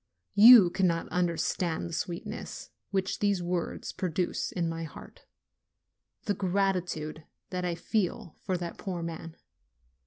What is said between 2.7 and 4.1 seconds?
which these words